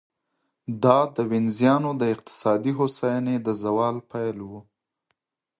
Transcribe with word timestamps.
دا 0.83 0.99
د 1.15 1.17
وینزیانو 1.31 1.91
د 2.01 2.03
اقتصادي 2.13 2.71
هوساینې 2.79 3.35
د 3.41 3.47
زوال 3.63 3.95
پیل 4.11 4.37
و. 4.49 4.51